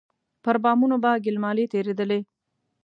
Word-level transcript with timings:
پر 0.43 0.55
بامونو 0.63 0.97
به 1.03 1.11
ګيل 1.23 1.37
مالې 1.43 1.65
تېرېدلې. 1.73 2.19